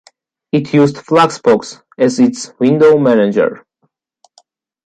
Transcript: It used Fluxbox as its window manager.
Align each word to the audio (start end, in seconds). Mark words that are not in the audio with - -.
It 0.51 0.73
used 0.73 0.95
Fluxbox 0.95 1.83
as 1.95 2.19
its 2.19 2.53
window 2.59 2.97
manager. 2.97 3.63